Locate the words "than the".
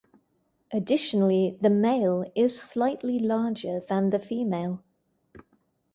3.87-4.17